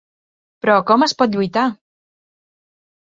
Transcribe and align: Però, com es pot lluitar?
Però, 0.65 0.77
com 0.91 1.05
es 1.07 1.15
pot 1.19 1.37
lluitar? 1.37 1.67